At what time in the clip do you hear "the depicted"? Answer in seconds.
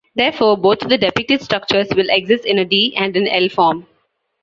0.89-1.43